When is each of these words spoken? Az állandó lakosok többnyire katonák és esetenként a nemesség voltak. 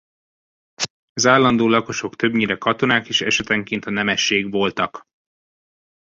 Az 1.13 1.25
állandó 1.25 1.67
lakosok 1.69 2.15
többnyire 2.15 2.57
katonák 2.57 3.07
és 3.09 3.21
esetenként 3.21 3.85
a 3.85 3.89
nemesség 3.89 4.51
voltak. 4.51 5.03